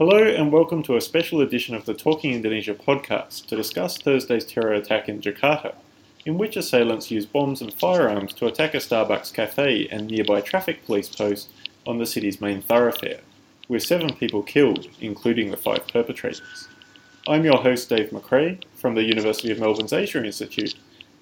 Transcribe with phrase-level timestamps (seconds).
[0.00, 4.46] Hello and welcome to a special edition of the Talking Indonesia podcast to discuss Thursday's
[4.46, 5.74] terror attack in Jakarta,
[6.24, 10.86] in which assailants used bombs and firearms to attack a Starbucks cafe and nearby traffic
[10.86, 11.50] police post
[11.86, 13.20] on the city's main thoroughfare,
[13.68, 16.66] with seven people killed, including the five perpetrators.
[17.28, 20.76] I'm your host Dave McRae from the University of Melbourne's Asia Institute,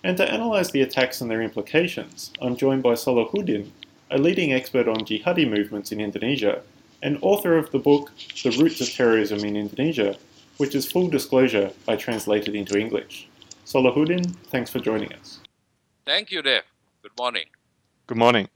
[0.04, 3.70] and to analyse the attacks and their implications, I'm joined by Solahudin,
[4.08, 6.62] a leading expert on jihadi movements in Indonesia
[7.02, 8.10] and author of the book
[8.42, 10.16] The Roots of Terrorism in Indonesia,
[10.56, 13.28] which is full disclosure I translated into English.
[13.64, 15.40] Solahudin, thanks for joining us.
[16.04, 16.62] Thank you, Dave.
[17.02, 17.44] Good morning.
[18.06, 18.48] Good morning.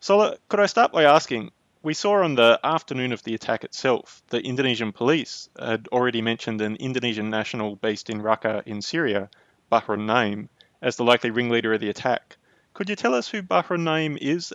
[0.00, 1.50] Sola, could I start by asking?
[1.82, 6.62] We saw on the afternoon of the attack itself, the Indonesian police had already mentioned
[6.62, 9.28] an Indonesian national based in Raqqa in Syria,
[9.70, 10.48] Bahru Naim,
[10.80, 12.36] as the likely ringleader of the attack.
[12.72, 14.54] Could you tell us who Bahru Naim is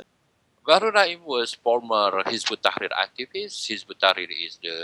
[0.69, 3.65] Bahru Naim was former Hizbut Tahrir activist.
[3.65, 4.77] Hizbut Tahrir is the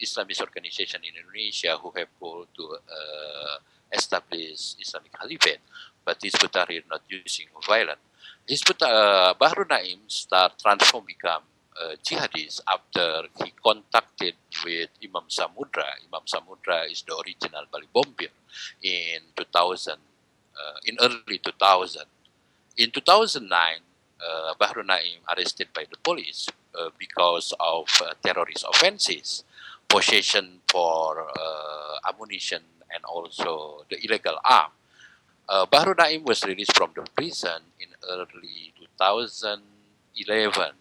[0.00, 3.60] Islamist organization in Indonesia who have called to uh,
[3.92, 5.60] establish Islamic Caliphate,
[6.00, 8.00] but Hizbut Tahrir not using violence.
[8.48, 11.44] Hizbut uh, Bahru Naim start transform become
[11.76, 14.32] uh, jihadist after he contacted
[14.64, 15.92] with Imam Samudra.
[16.08, 18.32] Imam Samudra is the original Bali bomber
[18.80, 22.08] in 2000, uh, in early 2000.
[22.78, 23.87] In 2009,
[24.20, 29.44] uh, Bahru Naim arrested by the police uh, because of uh, terrorist offenses,
[29.88, 32.62] possession for uh, ammunition,
[32.94, 34.70] and also the illegal arm.
[35.48, 40.72] Uh, Bahru Naim was released from the prison in early 2011,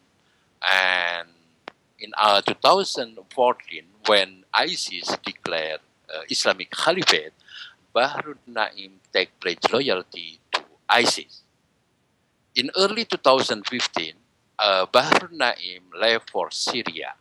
[0.61, 1.27] and
[1.99, 5.79] in uh, 2014, when ISIS declared
[6.13, 7.33] uh, Islamic Caliphate,
[7.95, 11.41] Bahru Naim take pledge loyalty to ISIS
[12.57, 14.13] in early 2015,
[14.57, 17.13] uh, Bahru Naim left for Syria.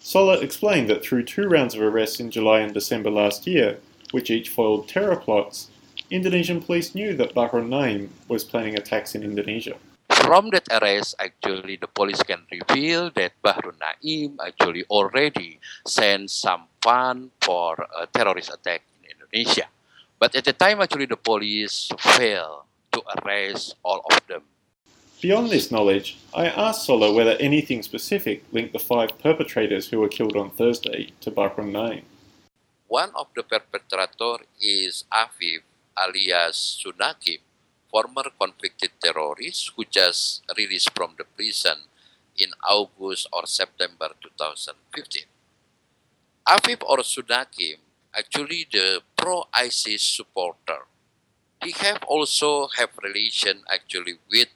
[0.00, 3.78] Sola explained that through two rounds of arrests in July and December last year,
[4.10, 5.70] which each foiled terror plots,
[6.10, 9.78] Indonesian police knew that Bahru Naim was planning attacks in Indonesia.
[10.10, 16.66] From that arrest, actually, the police can reveal that Bahru Naim actually already sent some
[16.82, 19.70] fund for a terrorist attack in Indonesia.
[20.18, 24.42] But at the time, actually, the police failed to arrest all of them.
[25.24, 30.12] Beyond this knowledge, I asked Sola whether anything specific linked the five perpetrators who were
[30.12, 32.04] killed on Thursday to Bahru Naim.
[32.88, 35.64] One of the perpetrators is Afif
[35.96, 37.40] alias Sunakim,
[37.90, 41.88] former convicted terrorist who just released from the prison
[42.36, 45.24] in August or September 2015.
[46.46, 47.80] Afif or Sunakim
[48.12, 50.84] actually the pro-ISIS supporter.
[51.62, 54.48] He have also have relation actually with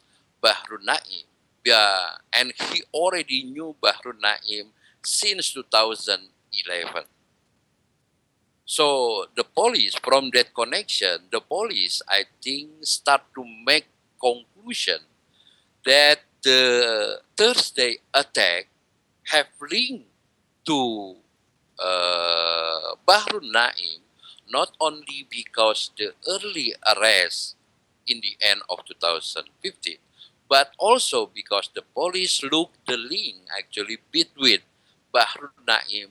[0.43, 1.26] Bahru Naim.
[1.65, 4.72] Yeah, and he already knew Bahru Naim
[5.03, 7.04] since 2011.
[8.65, 13.87] So the police, from that connection, the police, I think, start to make
[14.21, 15.00] conclusion
[15.84, 18.69] that the Thursday attack
[19.32, 20.06] have linked
[20.66, 21.16] to
[21.78, 24.00] uh, Bahru Naim
[24.50, 27.56] not only because the early arrest
[28.06, 29.97] in the end of 2015,
[30.49, 34.59] but also because the police looked the link actually between
[35.15, 36.09] Bahru Naim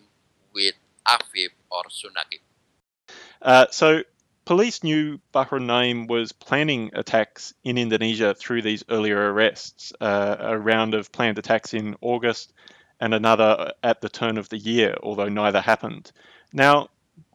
[0.53, 0.75] with
[1.07, 2.39] Afif or Sunakim.
[3.41, 4.03] Uh, so
[4.45, 10.57] police knew Bahru Naim was planning attacks in Indonesia through these earlier arrests, uh, a
[10.57, 12.53] round of planned attacks in August
[12.99, 16.11] and another at the turn of the year, although neither happened.
[16.51, 16.89] Now,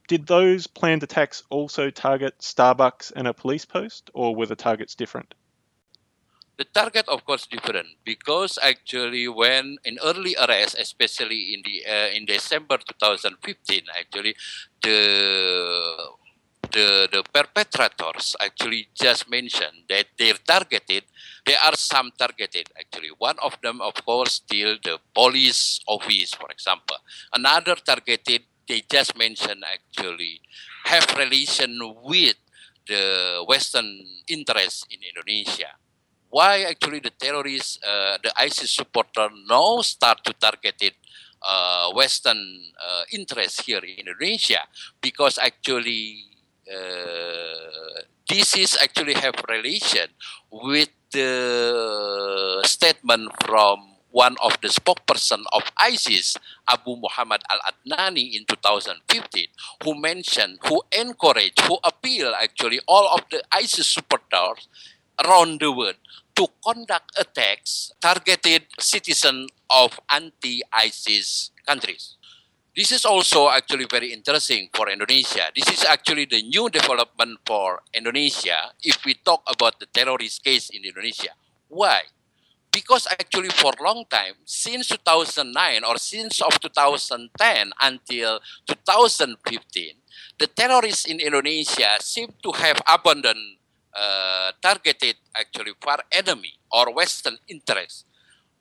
[0.09, 4.95] did those planned attacks also target Starbucks and a police post, or were the targets
[4.95, 5.35] different?
[6.59, 12.09] The target of course different because actually when in early arrest especially in the uh,
[12.13, 14.35] in december 2015 actually
[14.83, 14.99] the
[16.73, 21.05] the the perpetrators actually just mentioned that they're targeted.
[21.45, 23.11] There are some targeted actually.
[23.19, 26.97] One of them of course still the police office for example.
[27.33, 30.41] Another targeted they just mentioned actually
[30.85, 32.37] have relation with
[32.89, 33.87] the western
[34.27, 35.71] interests in indonesia
[36.33, 40.97] why actually the terrorists, uh, the ISIS supporter now start to target it
[41.45, 42.41] uh, Western
[42.81, 44.65] uh, interests here in Indonesia?
[45.01, 46.25] Because actually
[46.65, 50.09] uh, this is actually have relation
[50.51, 56.37] with the statement from one of the spokesperson of ISIS,
[56.69, 59.05] Abu Muhammad al-Adnani in 2015,
[59.85, 64.69] who mentioned, who encouraged, who appeal actually all of the ISIS supporters
[65.25, 65.97] around the world
[66.35, 72.17] to conduct attacks targeted citizens of anti-ISIS countries.
[72.75, 75.53] This is also actually very interesting for Indonesia.
[75.55, 80.71] This is actually the new development for Indonesia if we talk about the terrorist case
[80.73, 81.37] in Indonesia.
[81.69, 82.09] Why?
[82.73, 87.29] Because actually for a long time, since 2009 or since of 2010
[87.77, 89.37] until 2015,
[90.41, 93.61] the terrorists in Indonesia seem to have abandoned
[93.97, 98.05] uh, targeted actually for enemy or Western interests.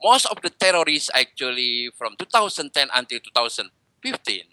[0.04, 4.44] Most of the terrorists actually from 2010 until 2015,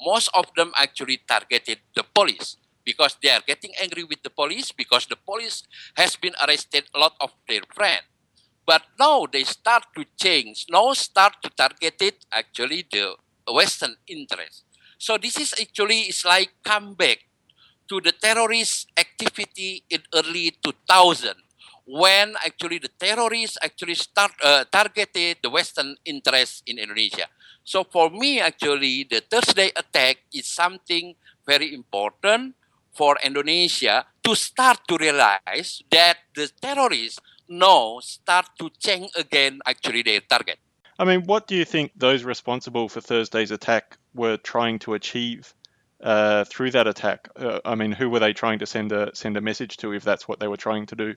[0.00, 4.72] most of them actually targeted the police because they are getting angry with the police
[4.72, 5.62] because the police
[5.96, 8.08] has been arrested a lot of their friends.
[8.64, 10.66] But now they start to change.
[10.70, 13.16] Now start to target it actually the
[13.48, 14.64] Western interest.
[14.98, 17.27] So this is actually it's like comeback
[17.88, 21.34] to the terrorist activity in early 2000
[21.88, 27.24] when actually the terrorists actually start uh, targeted the Western interests in Indonesia.
[27.64, 32.54] So for me, actually, the Thursday attack is something very important
[32.92, 40.02] for Indonesia to start to realize that the terrorists now start to change again actually
[40.02, 40.58] their target.
[40.98, 45.54] I mean, what do you think those responsible for Thursday's attack were trying to achieve
[46.02, 47.28] uh, through that attack?
[47.36, 50.04] Uh, I mean, who were they trying to send a send a message to if
[50.04, 51.14] that's what they were trying to do?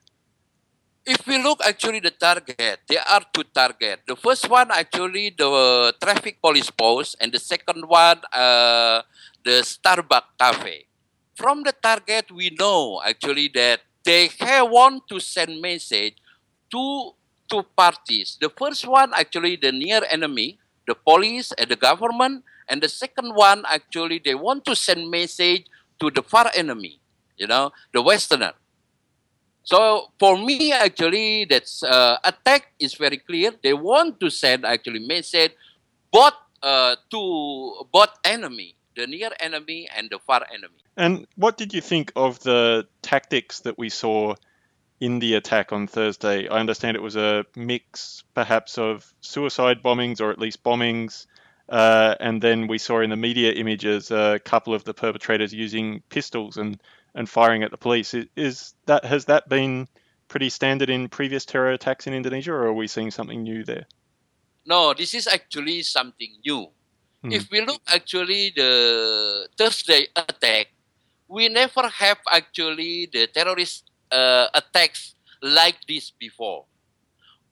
[1.06, 4.04] If we look actually the target, there are two targets.
[4.06, 9.02] The first one actually the traffic police post, and the second one uh,
[9.44, 10.86] the Starbucks cafe.
[11.36, 16.18] From the target, we know actually that they have want to send message
[16.72, 17.14] to
[17.50, 18.38] two parties.
[18.40, 23.36] The first one actually the near enemy, the police and the government, and the second
[23.36, 25.66] one actually they want to send message
[26.00, 27.00] to the far enemy,
[27.38, 28.54] you know, the Westerner.
[29.64, 33.52] So for me, actually, that's uh, attack is very clear.
[33.62, 35.52] They want to send actually message
[36.12, 40.82] both uh, to both enemy, the near enemy and the far enemy.
[40.98, 44.36] And what did you think of the tactics that we saw
[45.02, 46.48] in the attack on Thursday.
[46.48, 51.26] I understand it was a mix, perhaps, of suicide bombings or at least bombings.
[51.72, 56.04] Uh, and then we saw in the media images a couple of the perpetrators using
[56.10, 56.84] pistols and,
[57.16, 58.14] and firing at the police.
[58.36, 59.88] Is that has that been
[60.28, 63.88] pretty standard in previous terror attacks in Indonesia, or are we seeing something new there?
[64.66, 66.68] No, this is actually something new.
[67.24, 67.32] Hmm.
[67.32, 70.68] If we look actually the Thursday attack,
[71.30, 76.66] we never have actually the terrorist uh, attacks like this before.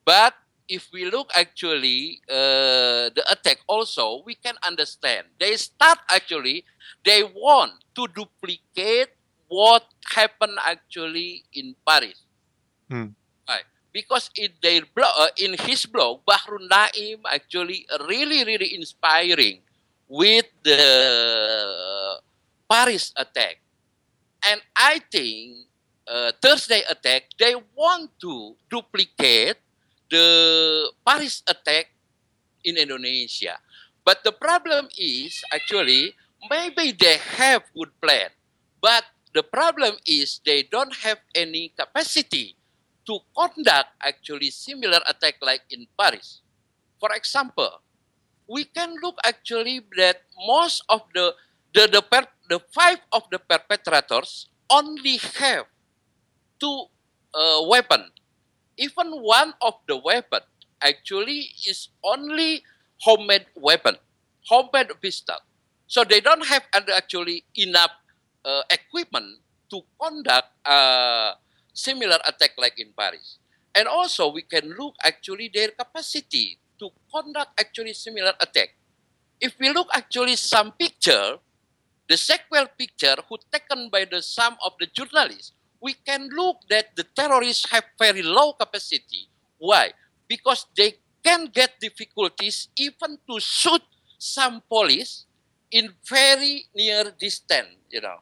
[0.04, 0.34] But
[0.70, 6.64] if we look actually uh, the attack also, we can understand they start actually
[7.04, 9.10] they want to duplicate
[9.50, 12.22] what happened actually in Paris.
[12.86, 13.18] Hmm.
[13.50, 13.66] Right.
[13.92, 19.66] Because in their blog, uh, in his blog, Bahru Naim actually really really inspiring
[20.06, 22.22] with the
[22.70, 23.58] Paris attack,
[24.46, 25.66] and I think
[26.06, 29.58] uh, Thursday attack, they want to duplicate
[30.10, 30.26] the
[31.06, 31.94] Paris attack
[32.64, 33.58] in Indonesia.
[34.04, 36.14] But the problem is actually
[36.50, 38.30] maybe they have good plan,
[38.82, 42.56] but the problem is they don't have any capacity
[43.06, 46.42] to conduct actually similar attack like in Paris.
[46.98, 47.80] For example,
[48.50, 51.34] we can look actually that most of the
[51.72, 55.66] the the, per, the five of the perpetrators only have
[56.58, 56.86] two
[57.34, 58.10] uh, weapon.
[58.80, 60.40] Even one of the weapon
[60.80, 62.64] actually is only
[63.04, 64.00] homemade weapon,
[64.48, 65.36] homemade pistol.
[65.86, 67.92] So they don't have actually enough
[68.42, 71.36] uh, equipment to conduct a
[71.74, 73.36] similar attack like in Paris.
[73.76, 78.80] And also we can look actually their capacity to conduct actually similar attack.
[79.40, 81.36] If we look actually some picture,
[82.08, 86.94] the sequel picture who taken by the some of the journalists we can look that
[86.96, 89.28] the terrorists have very low capacity.
[89.58, 89.92] Why?
[90.28, 93.82] Because they can get difficulties even to shoot
[94.18, 95.26] some police
[95.70, 98.20] in very near distance, you know.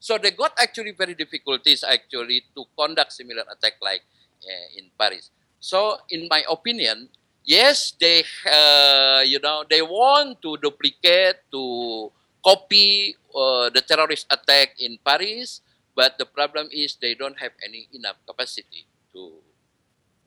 [0.00, 4.00] So they got actually very difficulties actually to conduct similar attack like
[4.44, 5.30] uh, in Paris.
[5.60, 7.08] So in my opinion,
[7.44, 12.08] yes, they uh, you know they want to duplicate to
[12.40, 15.60] copy uh, the terrorist attack in Paris,
[15.94, 19.32] but the problem is they don't have any enough capacity to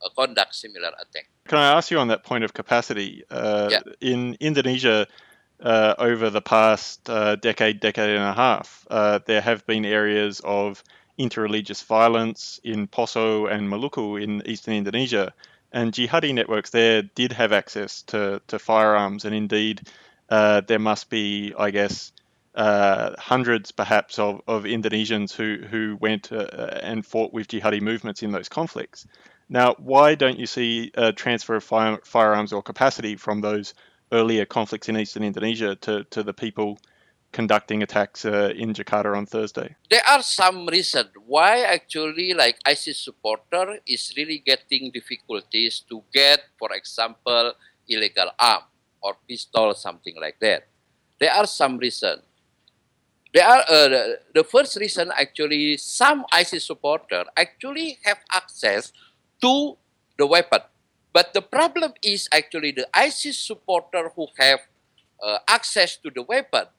[0.04, 1.30] uh, conduct similar attack.
[1.48, 3.24] Can I ask you on that point of capacity?
[3.30, 3.82] Uh, yeah.
[4.02, 5.08] In Indonesia,
[5.62, 10.42] uh, over the past uh, decade, decade and a half, uh, there have been areas
[10.44, 10.84] of
[11.18, 15.34] interreligious violence in Poso and Maluku in eastern Indonesia.
[15.72, 19.82] And jihadi networks there did have access to, to firearms and indeed
[20.30, 22.12] uh, there must be, I guess,
[22.56, 26.46] uh, hundreds perhaps of, of Indonesians who, who went uh,
[26.82, 29.08] and fought with jihadi movements in those conflicts.
[29.50, 33.74] Now, why don't you see a transfer of fire, firearms or capacity from those
[34.12, 36.80] earlier conflicts in eastern Indonesia to, to the people
[37.32, 39.76] conducting attacks uh, in Jakarta on Thursday?
[39.90, 46.42] There are some reasons why actually like ISIS supporter is really getting difficulties to get,
[46.58, 47.54] for example,
[47.88, 48.64] illegal arm
[49.02, 50.68] or pistol, something like that.
[51.20, 52.22] There are some reasons.
[53.34, 58.94] There are uh, the first reason actually some ISIS supporter actually have access
[59.42, 59.76] to
[60.22, 60.62] the weapon.
[61.12, 64.62] But the problem is actually the ISIS supporter who have
[65.18, 66.70] uh, access to the weapon.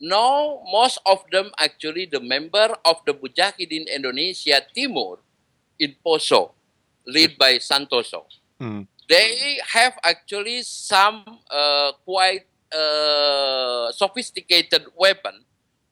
[0.00, 5.18] Now, most of them actually the member of the Mujahidin Indonesia Timur
[5.78, 6.54] in Poso,
[7.06, 8.26] led by Santoso.
[8.60, 8.86] Mm.
[9.08, 15.42] They have actually some uh, quite uh, sophisticated weapon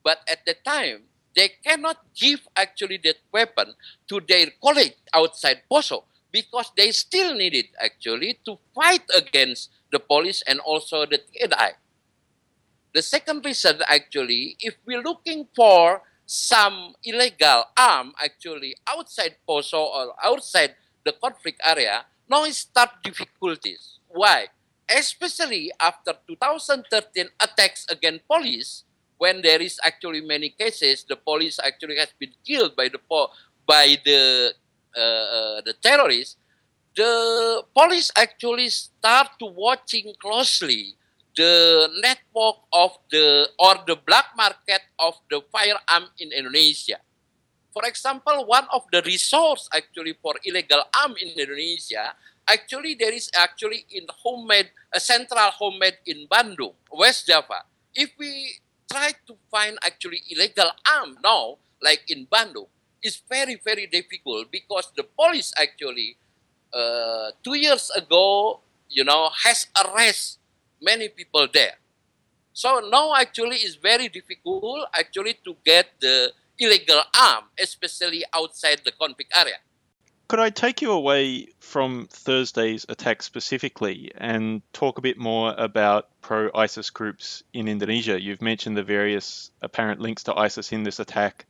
[0.04, 1.04] but at the time,
[1.34, 3.74] they cannot give actually that weapon
[4.08, 9.98] to their colleague outside Poso because they still need it actually to fight against the
[9.98, 11.72] police and also the TNI.
[12.94, 20.14] The second reason actually, if we're looking for some illegal arm actually outside Poso or
[20.22, 23.98] outside the conflict area, now it start difficulties.
[24.08, 24.48] Why?
[24.88, 28.84] Especially after 2013 attacks against police,
[29.22, 32.98] when there is actually many cases, the police actually has been killed by the
[33.62, 34.50] by the
[34.98, 36.34] uh, uh, the terrorists.
[36.98, 40.98] The police actually start to watching closely
[41.38, 46.98] the network of the or the black market of the firearm in Indonesia.
[47.70, 52.12] For example, one of the resource actually for illegal arm in Indonesia,
[52.44, 57.64] actually there is actually in homemade a central homemade in Bandung, West Java.
[57.96, 58.60] If we
[58.92, 62.68] try to find actually illegal arm now, like in Bandung,
[63.02, 66.16] is very, very difficult because the police actually,
[66.72, 70.38] uh, two years ago, you know, has arrested
[70.80, 71.78] many people there.
[72.52, 78.92] So now actually it's very difficult actually to get the illegal arm, especially outside the
[78.92, 79.56] conflict area.
[80.32, 86.08] Could I take you away from Thursday's attack specifically and talk a bit more about
[86.22, 88.18] pro ISIS groups in Indonesia?
[88.18, 91.44] You've mentioned the various apparent links to ISIS in this attack,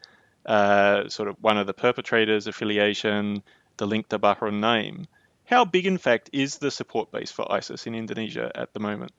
[0.47, 3.45] uh, sort of one of the perpetrators' affiliation,
[3.77, 5.07] the link to Bahru Naim.
[5.45, 9.12] How big, in fact, is the support base for ISIS in Indonesia at the moment?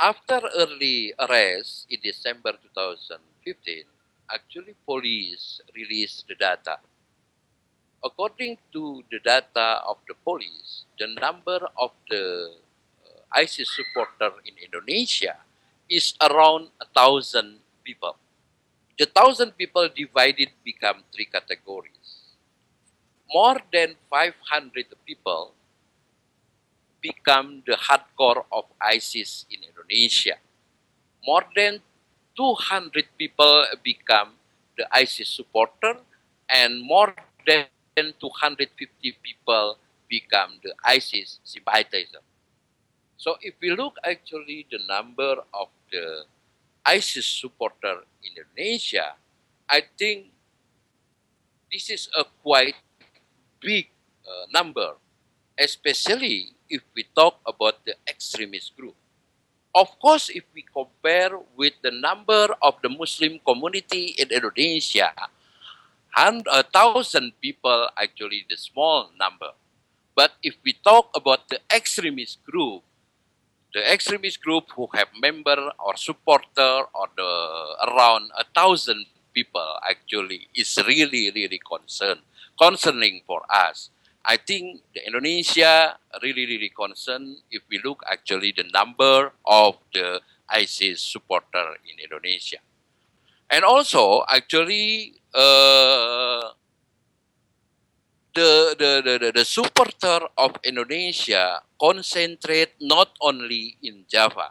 [0.00, 3.84] After early arrest in December 2015,
[4.28, 6.80] actually police released the data
[8.04, 12.52] according to the data of the police, the number of the
[13.00, 15.40] uh, ISIS supporter in Indonesia
[15.88, 18.16] is around a thousand people.
[18.98, 22.36] The thousand people divided become three categories.
[23.32, 25.52] More than 500 people
[27.00, 30.36] become the hardcore of ISIS in Indonesia.
[31.26, 31.80] More than
[32.36, 34.36] 200 people become
[34.76, 35.98] the ISIS supporter
[36.48, 37.14] and more
[37.46, 37.66] than
[37.96, 38.66] 250
[39.22, 39.78] people
[40.10, 42.22] become the ISIS sympathizer.
[43.16, 46.26] So if we look actually the number of the
[46.84, 49.14] ISIS supporter in Indonesia,
[49.70, 50.28] I think
[51.72, 52.76] this is a quite
[53.60, 53.88] big
[54.26, 54.98] uh, number,
[55.58, 58.94] especially if we talk about the extremist group.
[59.74, 65.10] Of course, if we compare with the number of the Muslim community in Indonesia,
[66.16, 69.50] a thousand people actually the small number.
[70.14, 72.82] But if we talk about the extremist group,
[73.74, 77.32] the extremist group who have member or supporter or the
[77.90, 82.18] around a thousand people actually is really really concern
[82.56, 83.90] concerning for us.
[84.24, 90.22] I think the Indonesia really really concerned if we look actually the number of the
[90.48, 92.62] ISIS supporter in Indonesia.
[93.50, 96.54] And also actually uh,
[98.34, 104.50] the, the, the, the supporter of Indonesia concentrate not only in Java,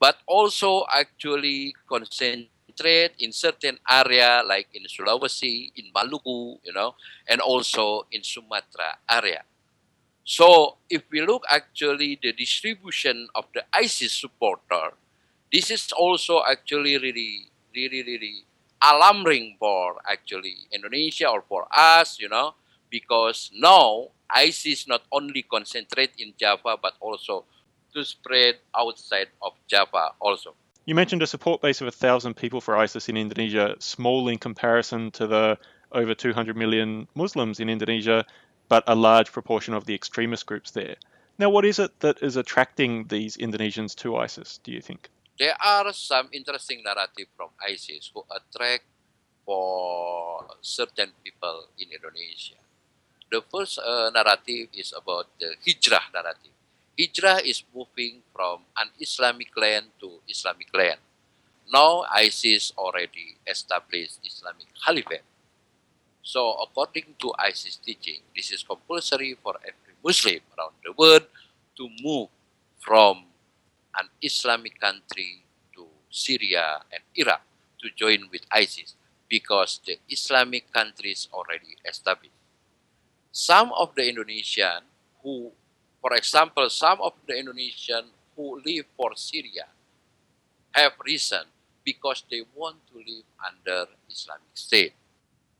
[0.00, 6.94] but also actually concentrate in certain area like in Sulawesi, in Maluku, you know,
[7.28, 9.42] and also in Sumatra area.
[10.24, 14.94] So if we look actually the distribution of the ISIS supporter,
[15.52, 18.45] this is also actually really, really, really
[18.82, 22.54] alarming for actually Indonesia or for us, you know,
[22.90, 27.44] because now ISIS not only concentrate in Java but also
[27.94, 30.54] to spread outside of Java also.
[30.84, 34.38] You mentioned a support base of a thousand people for ISIS in Indonesia, small in
[34.38, 35.58] comparison to the
[35.90, 38.24] over 200 million Muslims in Indonesia,
[38.68, 40.96] but a large proportion of the extremist groups there.
[41.38, 45.10] Now, what is it that is attracting these Indonesians to ISIS, do you think?
[45.36, 48.88] There are some interesting narrative from ISIS who attract
[49.44, 52.56] for certain people in Indonesia.
[53.28, 56.56] The first uh, narrative is about the hijrah narrative.
[56.96, 61.04] Hijrah is moving from an Islamic land to Islamic land.
[61.68, 65.26] Now ISIS already established Islamic Caliphate.
[66.24, 71.28] So according to ISIS teaching, this is compulsory for every Muslim around the world
[71.76, 72.32] to move
[72.80, 73.35] from
[73.98, 77.42] an Islamic country to Syria and Iraq
[77.80, 78.94] to join with ISIS
[79.28, 82.34] because the Islamic countries already established.
[83.32, 84.86] Some of the Indonesian
[85.22, 85.52] who,
[86.00, 89.66] for example, some of the Indonesian who live for Syria
[90.72, 91.44] have reason
[91.84, 94.92] because they want to live under Islamic State.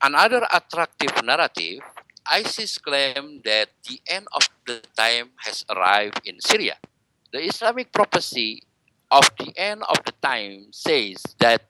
[0.02, 1.80] Another attractive narrative,
[2.26, 6.76] ISIS claim that the end of the time has arrived in Syria.
[7.36, 8.64] The Islamic prophecy
[9.12, 11.68] of the end of the time says that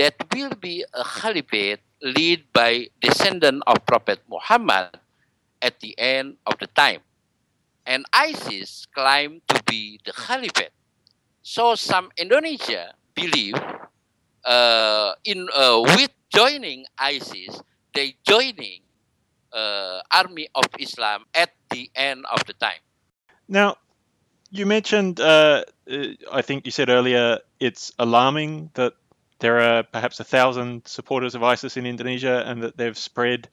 [0.00, 4.96] that will be a caliphate led by descendant of Prophet Muhammad
[5.60, 7.04] at the end of the time.
[7.84, 10.72] And ISIS claimed to be the caliphate.
[11.44, 13.60] So some Indonesia believe
[14.48, 17.60] uh, in uh, with joining ISIS,
[17.92, 18.80] they joining
[19.52, 22.80] uh, army of Islam at the end of the time.
[23.44, 23.76] Now,
[24.52, 28.92] you mentioned, uh, uh, I think you said earlier, it's alarming that
[29.38, 33.48] there are perhaps a thousand supporters of ISIS in Indonesia and that they've spread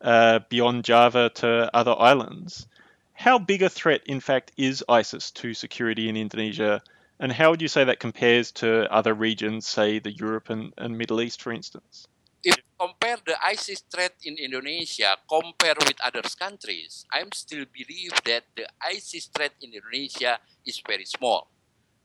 [0.00, 2.66] uh, beyond Java to other islands.
[3.12, 6.82] How big a threat, in fact, is ISIS to security in Indonesia?
[7.20, 10.98] And how would you say that compares to other regions, say the Europe and, and
[10.98, 12.08] Middle East, for instance?
[12.80, 18.64] Compare the ISIS threat in Indonesia, compare with other countries, I'm still believe that the
[18.80, 21.52] ISIS threat in Indonesia is very small.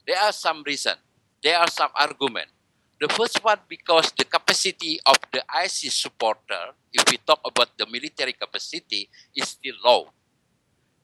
[0.04, 1.00] There are some reasons.
[1.40, 2.52] There are some arguments.
[3.00, 7.88] The first one because the capacity of the ISIS supporter, if we talk about the
[7.88, 10.12] military capacity, is still low.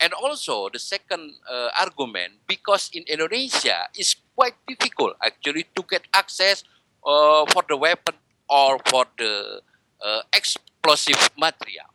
[0.04, 6.04] And also the second uh, argument, because in Indonesia, it's quite difficult actually to get
[6.12, 6.68] access
[7.08, 8.20] uh, for the weapon
[8.52, 9.62] or for the
[10.04, 11.88] uh, explosive material.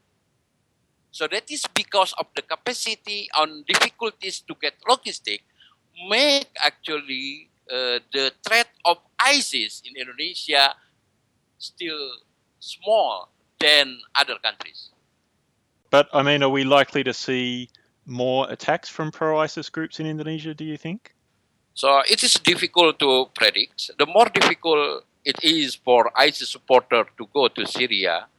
[1.13, 5.41] So that is because of the capacity and difficulties to get logistic
[6.09, 10.75] make actually uh, the threat of ISIS in Indonesia
[11.59, 12.21] still
[12.61, 14.91] small than other countries.
[15.91, 17.71] But I mean, are we likely to see
[18.05, 20.53] more attacks from pro-ISIS groups in Indonesia?
[20.53, 21.15] Do you think?
[21.75, 23.91] So it is difficult to predict.
[23.99, 28.31] The more difficult it is for ISIS supporter to go to Syria,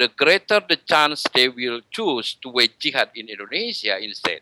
[0.00, 4.40] the greater the chance they will choose to wage jihad in Indonesia instead.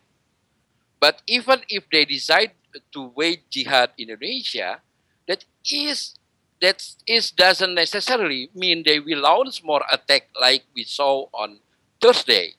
[1.02, 2.54] But even if they decide
[2.94, 4.78] to wage jihad in Indonesia,
[5.26, 6.14] that is
[6.62, 11.58] that is doesn't necessarily mean they will launch more attack like we saw on
[12.00, 12.54] Thursday.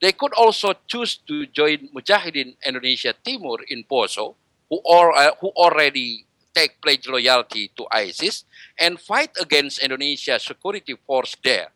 [0.00, 4.38] They could also choose to join Mujahidin Indonesia Timur in Poso,
[4.70, 8.44] who, or, uh, who already take pledge loyalty to ISIS
[8.78, 11.68] and fight against Indonesia security force there.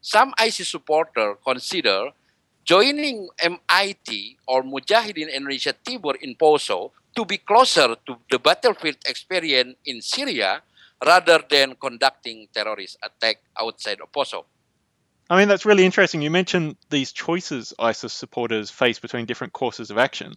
[0.00, 2.10] Some ISIS supporters consider
[2.64, 9.76] joining MIT or Mujahidin Indonesia Timur in Poso to be closer to the battlefield experience
[9.84, 10.62] in Syria
[11.04, 14.46] rather than conducting terrorist attack outside of Poso.
[15.30, 16.22] I mean, that's really interesting.
[16.22, 20.34] You mentioned these choices ISIS supporters face between different courses of action.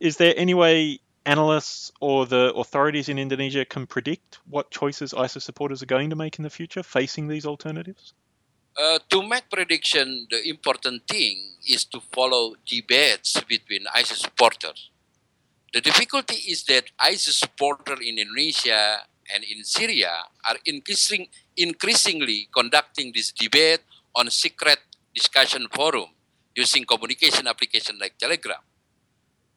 [0.00, 5.44] Is there any way analysts or the authorities in Indonesia can predict what choices ISIS
[5.44, 8.14] supporters are going to make in the future facing these alternatives?
[8.78, 11.36] Uh, to make prediction, the important thing
[11.68, 14.90] is to follow debates between ISIS supporters.
[15.74, 23.12] The difficulty is that ISIS supporters in Indonesia and in Syria are increasing, increasingly conducting
[23.14, 24.78] this debate on secret
[25.14, 26.08] discussion forum
[26.54, 28.62] using communication application like Telegram.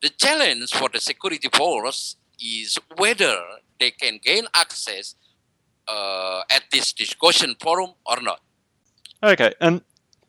[0.02, 3.38] The challenge for the security force is whether
[3.80, 5.16] they can gain access
[5.88, 8.42] uh, at this discussion forum or not.
[9.24, 9.82] Okay, and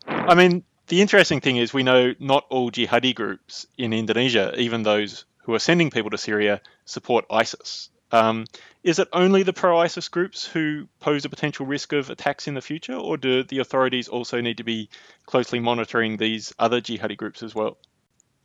[0.06, 4.82] I mean, the interesting thing is we know not all jihadi groups in Indonesia, even
[4.82, 7.88] those who are sending people to Syria, support ISIS.
[8.11, 8.44] Um,
[8.82, 12.52] is it only the pro ISIS groups who pose a potential risk of attacks in
[12.52, 14.90] the future, or do the authorities also need to be
[15.24, 17.78] closely monitoring these other jihadi groups as well?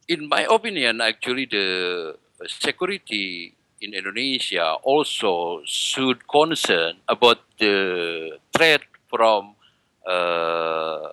[0.07, 2.15] In my opinion, actually, the
[2.47, 3.51] security
[3.83, 9.59] in Indonesia also should concern about the threat from
[10.07, 11.11] uh,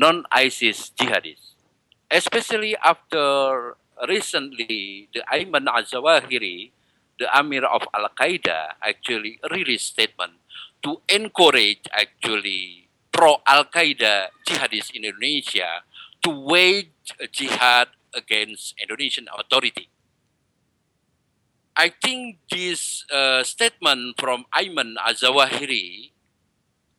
[0.00, 1.60] non-ISIS jihadists,
[2.08, 3.76] especially after
[4.08, 6.72] recently the Ayman al-Zawahiri,
[7.20, 10.40] the Amir of Al-Qaeda, actually released statement
[10.80, 15.84] to encourage actually pro-Al-Qaeda jihadists in Indonesia
[16.24, 19.92] to wage jihad against Indonesian authority.
[21.76, 26.16] I think this uh, statement from Ayman Azawahiri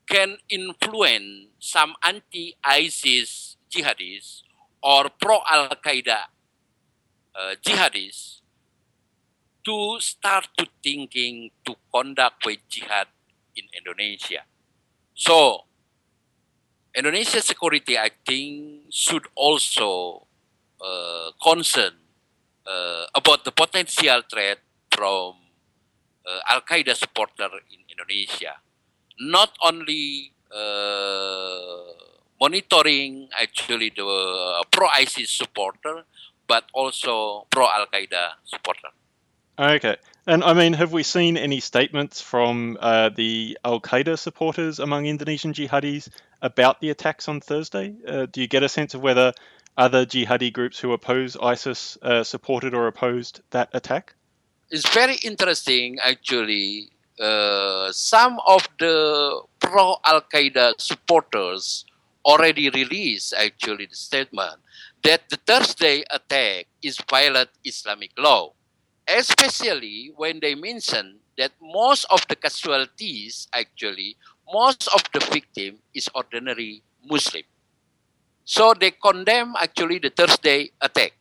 [0.06, 4.45] can influence some anti-ISIS jihadists
[4.84, 6.30] or pro-Al-Qaeda
[7.34, 8.45] uh, jihadists
[9.65, 13.10] to start to thinking to conduct with jihad
[13.58, 14.45] in Indonesia.
[15.17, 15.65] So,
[16.95, 20.27] Indonesia security, I think, should also
[20.82, 21.94] uh, concern
[22.66, 24.60] uh, about the potential threat
[24.92, 25.36] from
[26.26, 28.56] uh, Al Qaeda supporter in Indonesia.
[29.20, 31.94] Not only uh,
[32.40, 36.04] monitoring actually the pro ISIS supporter,
[36.48, 38.90] but also pro Al Qaeda supporter.
[39.60, 39.98] Okay.
[40.28, 45.06] And I mean, have we seen any statements from uh, the Al Qaeda supporters among
[45.06, 46.10] Indonesian jihadis
[46.42, 47.96] about the attacks on Thursday?
[48.06, 49.34] Uh, do you get a sense of whether
[49.78, 54.16] other jihadi groups who oppose ISIS uh, supported or opposed that attack?
[54.70, 56.90] it's very interesting actually.
[57.20, 61.84] Uh, some of the pro Al Qaeda supporters
[62.24, 64.62] already released actually the statement
[65.04, 68.54] that the Thursday attack is violate Islamic law,
[69.08, 74.16] especially when they mention that most of the casualties actually
[74.54, 77.44] most of the victim is ordinary Muslim.
[78.48, 81.12] So they condemn actually the Thursday attack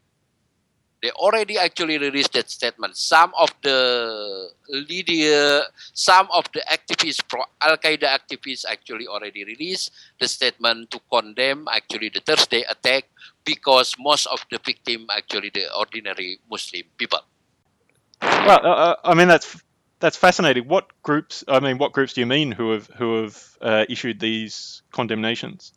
[1.03, 2.97] they already actually released that statement.
[2.97, 5.63] Some of the leader,
[5.93, 11.69] some of the activists, pro Al Qaeda activists, actually already released the statement to condemn
[11.71, 13.05] actually the Thursday attack
[13.45, 17.21] because most of the victim actually the ordinary Muslim people.
[18.23, 19.63] Well, uh, uh, I mean that's
[20.01, 20.67] that's fascinating.
[20.67, 21.45] What groups?
[21.47, 25.73] I mean, what groups do you mean who have who have uh, issued these condemnations?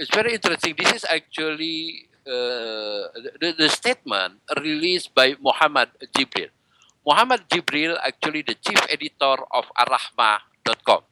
[0.00, 0.72] It's very interesting.
[0.80, 6.48] This is actually uh, the, the statement released by Muhammad Jibril.
[7.04, 11.04] Muhammad Jibril, actually the chief editor of Arrahmah.com.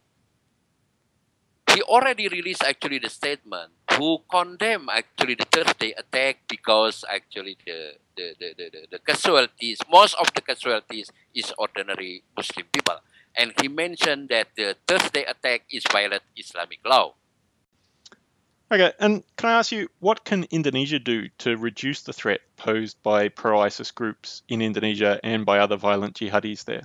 [1.68, 7.92] He already released actually the statement who condemn actually the Thursday attack because actually the,
[8.16, 12.96] the, the, the, the casualties, most of the casualties is ordinary Muslim people.
[13.36, 17.12] And he mentioned that the Thursday attack is violate Islamic law.
[18.70, 23.02] Okay, and can I ask you, what can Indonesia do to reduce the threat posed
[23.02, 26.84] by pro ISIS groups in Indonesia and by other violent jihadis there?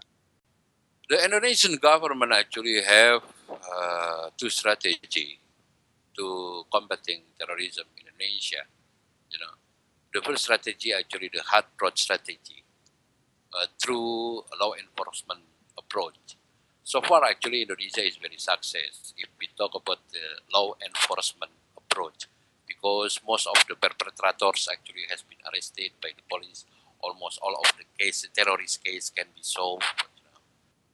[1.10, 5.40] The Indonesian government actually have uh, two strategy
[6.16, 8.64] to combating terrorism in Indonesia.
[9.30, 9.54] You know,
[10.14, 12.64] the first strategy actually the hard approach strategy
[13.52, 15.42] uh, through law enforcement
[15.78, 16.40] approach.
[16.86, 19.14] So far, actually, Indonesia is very success.
[19.18, 21.52] If we talk about the law enforcement
[21.94, 22.28] approach
[22.68, 26.66] because most of the perpetrators actually has been arrested by the police.
[27.02, 29.84] Almost all of the case, terrorist case can be solved.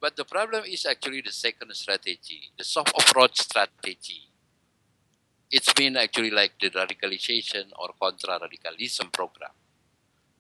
[0.02, 4.28] But the problem is actually the second strategy, the soft approach strategy.
[5.52, 9.52] It's been actually like deradicalization or contra-radicalism program.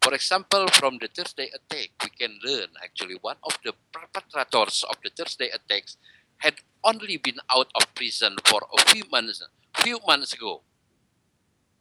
[0.01, 4.95] For example, from the Thursday attack, we can learn actually one of the perpetrators of
[5.03, 5.97] the Thursday attacks
[6.37, 9.43] had only been out of prison for a few months
[9.89, 10.61] few months ago.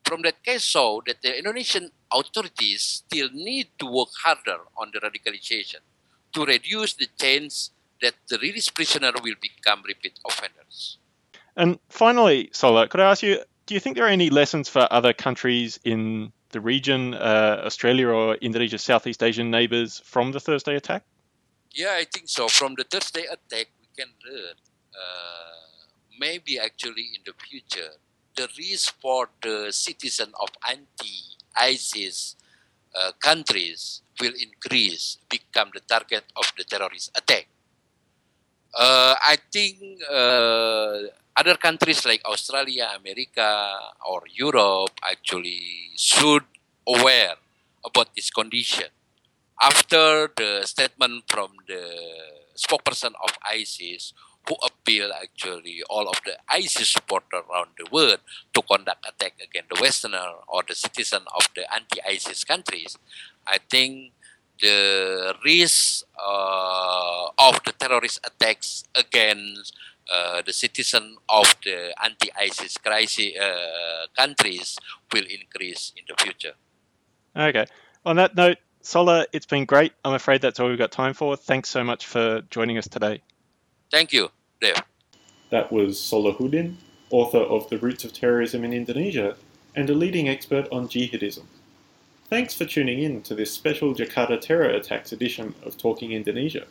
[0.05, 5.83] From that case show that the Indonesian authorities still need to work harder on deradicalization
[6.33, 10.99] to reduce the chance that the released prisoner will become repeat offenders.
[11.57, 14.89] And finally, Sola, could I ask you, do you think there are any lessons for
[14.91, 20.77] other countries in the region, uh, Australia or Indonesia's Southeast Asian neighbours, from the Thursday
[20.77, 21.03] attack?
[21.73, 22.49] Yeah, I think so.
[22.49, 24.57] From the Thursday attack, we can learn.
[24.95, 25.68] Uh,
[26.19, 27.97] maybe actually in the future,
[28.37, 32.37] the risk for the citizen of anti-ISIS
[32.95, 37.49] uh, countries will increase, become the target of the terrorist attack.
[38.75, 39.79] Uh, I think
[40.11, 46.45] uh, other countries like Australia, America, or Europe actually should
[46.87, 47.35] aware
[47.85, 48.91] about this condition.
[49.61, 51.83] After the statement from the
[52.55, 54.13] spokesperson of ISIS,
[54.49, 58.19] who appeal actually all of the ISIS supporters around the world
[58.55, 62.97] to conduct attack against the Westerner or the citizen of the anti-ISIS countries,
[63.47, 64.13] I think
[64.61, 69.75] the risk uh, of the terrorist attacks against
[70.11, 74.79] uh, the citizen of the anti-ISIS crisis uh, countries
[75.13, 76.55] will increase in the future.
[77.37, 77.67] Okay.
[78.07, 79.93] On that note, Sola, it's been great.
[80.05, 81.37] I'm afraid that's all we've got time for.
[81.37, 83.21] Thanks so much for joining us today.
[83.91, 84.31] Thank you,
[85.51, 86.75] That was Solahudin,
[87.11, 89.37] author of The Roots of Terrorism in Indonesia
[89.75, 91.45] and a leading expert on jihadism.
[92.29, 96.67] Thanks for tuning in to this special Jakarta terror attacks edition of Talking Indonesia.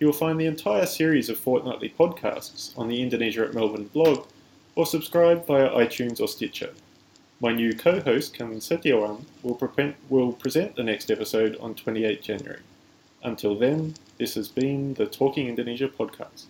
[0.00, 4.26] You will find the entire series of fortnightly podcasts on the Indonesia at Melbourne blog
[4.76, 6.70] or subscribe via iTunes or Stitcher.
[7.40, 9.60] My new co host, Ken Setiawan, will,
[10.08, 12.60] will present the next episode on 28 January.
[13.22, 16.46] Until then, this has been the Talking Indonesia podcast.